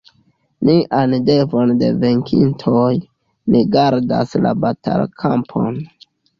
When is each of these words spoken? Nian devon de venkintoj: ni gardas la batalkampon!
Nian 0.69 1.13
devon 1.27 1.73
de 1.83 1.91
venkintoj: 2.05 2.89
ni 3.53 3.63
gardas 3.77 4.37
la 4.49 4.57
batalkampon! 4.67 5.83